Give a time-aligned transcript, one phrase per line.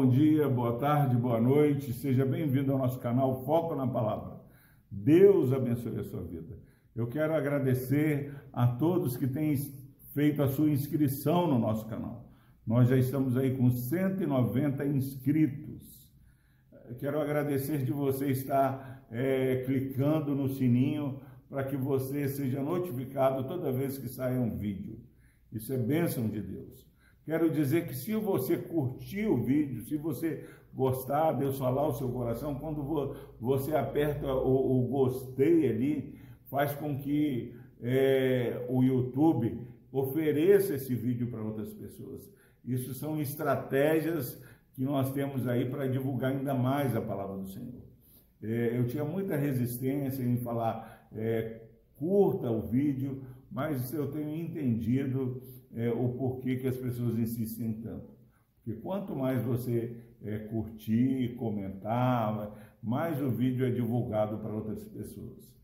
[0.00, 1.92] bom dia, boa tarde, boa noite.
[1.92, 4.40] Seja bem-vindo ao nosso canal Foco na Palavra.
[4.90, 6.58] Deus abençoe a sua vida.
[6.96, 9.54] Eu quero agradecer a todos que têm
[10.14, 12.32] feito a sua inscrição no nosso canal.
[12.66, 16.10] Nós já estamos aí com 190 inscritos.
[16.98, 23.70] Quero agradecer de você estar é, clicando no sininho para que você seja notificado toda
[23.70, 24.98] vez que sair um vídeo.
[25.52, 26.89] Isso é bênção de Deus.
[27.24, 32.08] Quero dizer que se você curtir o vídeo, se você gostar, Deus falar o seu
[32.08, 40.74] coração, quando você aperta o, o gostei ali, faz com que é, o YouTube ofereça
[40.74, 42.30] esse vídeo para outras pessoas.
[42.64, 44.42] Isso são estratégias
[44.74, 47.82] que nós temos aí para divulgar ainda mais a palavra do Senhor.
[48.42, 51.60] É, eu tinha muita resistência em falar é,
[51.96, 55.42] curta o vídeo, mas eu tenho entendido
[55.74, 58.10] é, o porquê que as pessoas insistem tanto.
[58.56, 65.54] Porque quanto mais você é, curtir, comentar, mais o vídeo é divulgado para outras pessoas.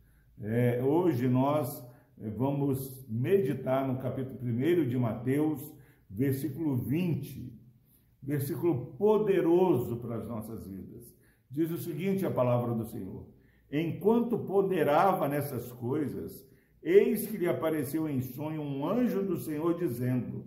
[0.40, 1.84] É, hoje nós
[2.20, 5.72] é, vamos meditar no capítulo 1 de Mateus,
[6.08, 7.52] versículo 20,
[8.22, 11.14] versículo poderoso para as nossas vidas.
[11.50, 13.26] Diz o seguinte a palavra do Senhor:
[13.70, 16.46] Enquanto ponderava nessas coisas,
[16.86, 20.44] Eis que lhe apareceu em sonho um anjo do Senhor dizendo: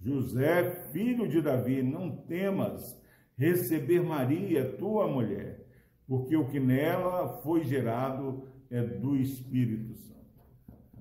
[0.00, 3.00] José, filho de Davi, não temas
[3.36, 5.64] receber Maria, tua mulher,
[6.04, 10.42] porque o que nela foi gerado é do Espírito Santo.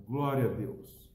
[0.07, 1.11] Glória a Deus.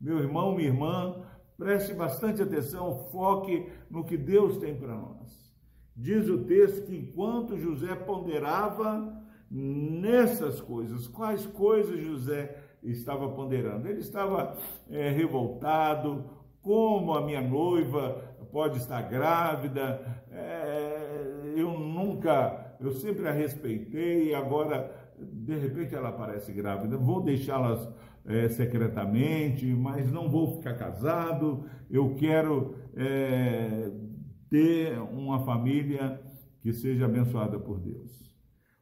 [0.00, 1.20] Meu irmão, minha irmã,
[1.56, 5.52] preste bastante atenção, foque no que Deus tem para nós.
[5.96, 9.12] Diz o texto que enquanto José ponderava
[9.50, 13.88] nessas coisas, quais coisas José estava ponderando.
[13.88, 14.56] Ele estava
[14.90, 16.24] é, revoltado,
[16.62, 24.90] como a minha noiva pode estar grávida, é, eu nunca, eu sempre a respeitei, agora
[25.18, 27.92] de repente ela aparece grávida, vou deixá-la
[28.26, 33.90] é, secretamente, mas não vou ficar casado, eu quero é,
[34.48, 36.20] ter uma família
[36.60, 38.28] que seja abençoada por Deus.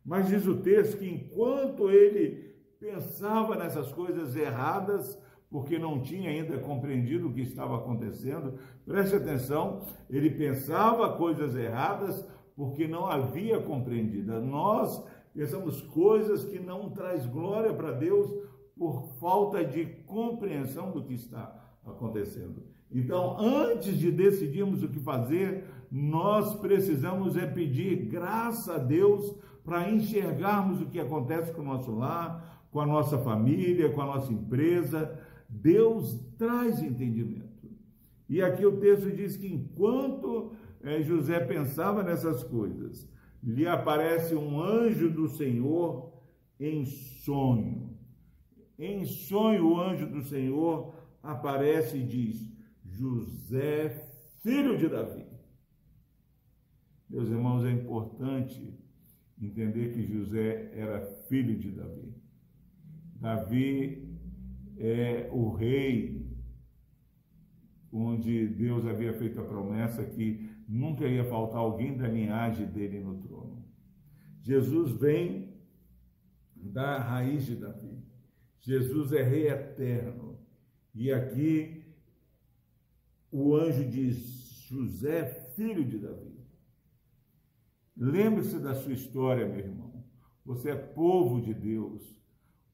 [0.05, 5.19] Mas diz o texto que enquanto ele pensava nessas coisas erradas,
[5.51, 8.55] porque não tinha ainda compreendido o que estava acontecendo.
[8.85, 14.41] Preste atenção, ele pensava coisas erradas porque não havia compreendido.
[14.41, 15.05] Nós
[15.35, 18.31] pensamos coisas que não traz glória para Deus
[18.77, 21.55] por falta de compreensão do que está
[21.87, 22.63] acontecendo.
[22.91, 29.91] Então, antes de decidirmos o que fazer, nós precisamos é pedir graça a Deus para
[29.91, 34.31] enxergarmos o que acontece com o nosso lar, com a nossa família, com a nossa
[34.31, 35.19] empresa.
[35.49, 37.71] Deus traz entendimento.
[38.29, 43.11] E aqui o texto diz que enquanto é, José pensava nessas coisas,
[43.43, 46.13] lhe aparece um anjo do Senhor
[46.61, 47.97] em sonho.
[48.79, 52.47] Em sonho, o anjo do Senhor aparece e diz:
[52.85, 53.89] José,
[54.43, 55.25] filho de Davi.
[57.09, 58.79] Meus irmãos, é importante
[59.41, 62.26] entender que José era filho de Davi.
[63.21, 64.17] Davi
[64.79, 66.27] é o rei
[67.91, 73.17] onde Deus havia feito a promessa que nunca ia faltar alguém da linhagem dele no
[73.23, 73.65] trono.
[74.43, 75.55] Jesus vem
[76.55, 78.05] da raiz de Davi.
[78.61, 80.39] Jesus é rei eterno.
[80.95, 81.85] E aqui
[83.31, 86.37] o anjo diz: José, filho de Davi.
[87.97, 90.05] Lembre-se da sua história, meu irmão.
[90.45, 92.21] Você é povo de Deus.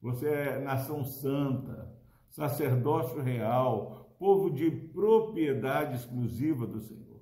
[0.03, 1.89] Você é nação santa,
[2.29, 7.21] sacerdócio real, povo de propriedade exclusiva do Senhor.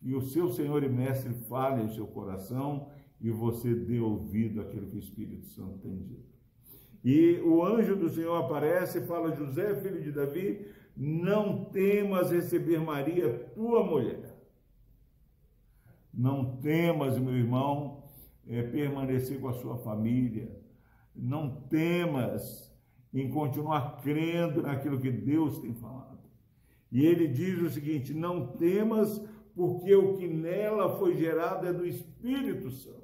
[0.00, 2.88] E o seu Senhor e Mestre fale o seu coração
[3.20, 6.32] e você dê ouvido àquilo que o Espírito Santo tem dito.
[7.04, 10.64] E o anjo do Senhor aparece e fala: José, filho de Davi,
[10.96, 14.32] não temas receber Maria, tua mulher.
[16.14, 18.04] Não temas, meu irmão,
[18.46, 20.61] é, permanecer com a sua família
[21.14, 22.72] não temas
[23.12, 26.18] em continuar crendo naquilo que Deus tem falado.
[26.90, 29.18] E ele diz o seguinte: não temas,
[29.54, 33.02] porque o que nela foi gerado é do Espírito Santo.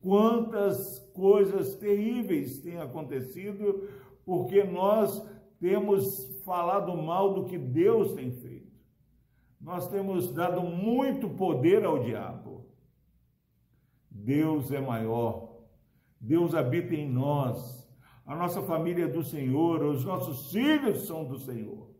[0.00, 3.88] Quantas coisas terríveis têm acontecido
[4.24, 5.24] porque nós
[5.58, 8.66] temos falado mal do que Deus tem feito.
[9.60, 12.66] Nós temos dado muito poder ao diabo.
[14.10, 15.45] Deus é maior
[16.20, 17.86] Deus habita em nós,
[18.24, 21.94] a nossa família é do Senhor, os nossos filhos são do Senhor.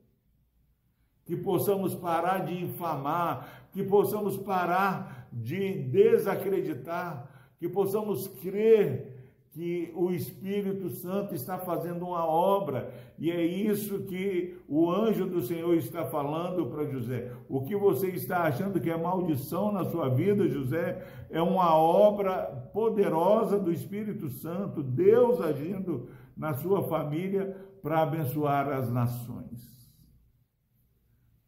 [1.24, 7.28] que possamos parar de infamar, que possamos parar de desacreditar,
[7.58, 9.15] que possamos crer
[9.56, 15.40] que o Espírito Santo está fazendo uma obra, e é isso que o anjo do
[15.40, 17.32] Senhor está falando para José.
[17.48, 22.44] O que você está achando que é maldição na sua vida, José, é uma obra
[22.74, 29.90] poderosa do Espírito Santo, Deus agindo na sua família para abençoar as nações.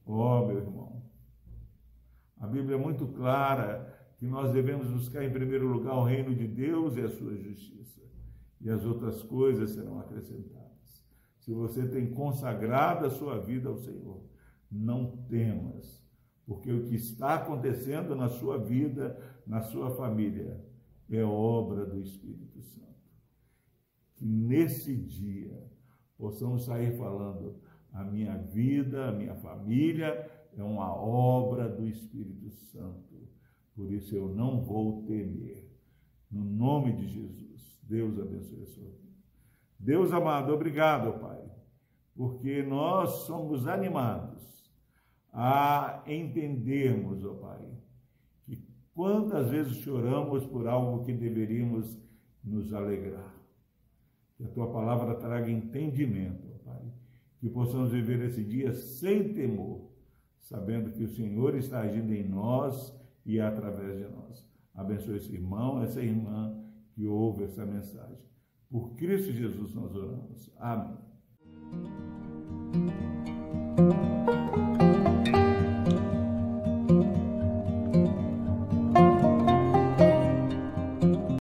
[0.07, 1.03] Oh, meu irmão,
[2.41, 6.47] a Bíblia é muito clara que nós devemos buscar em primeiro lugar o reino de
[6.47, 8.03] Deus e a sua justiça,
[8.61, 11.05] e as outras coisas serão acrescentadas.
[11.39, 14.21] Se você tem consagrado a sua vida ao Senhor,
[14.71, 16.05] não temas,
[16.45, 19.17] porque o que está acontecendo na sua vida,
[19.47, 20.65] na sua família,
[21.09, 22.89] é obra do Espírito Santo.
[24.17, 25.63] Que nesse dia
[26.19, 27.61] possamos sair falando:
[27.93, 33.18] a minha vida, a minha família é uma obra do Espírito Santo
[33.79, 35.65] por isso eu não vou temer.
[36.29, 37.79] No nome de Jesus.
[37.85, 39.15] Deus abençoe a sua vida.
[39.79, 41.41] Deus amado, obrigado, Pai,
[42.17, 44.69] porque nós somos animados
[45.33, 47.65] a entendermos, ó Pai,
[48.45, 48.61] que
[48.93, 51.97] quantas vezes choramos por algo que deveríamos
[52.43, 53.33] nos alegrar.
[54.37, 56.83] Que a tua palavra traga entendimento, ó Pai,
[57.39, 59.89] que possamos viver esse dia sem temor,
[60.41, 62.99] sabendo que o Senhor está agindo em nós
[63.29, 64.45] e através de nós.
[64.75, 66.59] Abençoe esse irmão, essa irmã
[66.95, 68.19] que ouve essa mensagem.
[68.71, 70.51] Por Cristo Jesus nós oramos.
[70.57, 70.97] Amém.